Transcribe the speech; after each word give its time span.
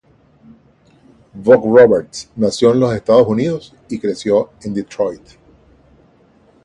Vogt-Roberts 1.35 2.29
nació 2.35 2.71
en 2.73 2.79
los 2.79 2.95
Estados 2.95 3.27
Unidos 3.27 3.71
y 3.87 3.99
creció 3.99 4.49
en 4.63 4.73
Detroit. 4.73 5.21